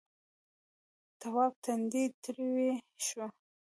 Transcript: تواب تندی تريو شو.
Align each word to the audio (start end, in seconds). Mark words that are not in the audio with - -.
تواب 1.19 1.53
تندی 1.63 2.03
تريو 2.23 2.63
شو. 3.05 3.23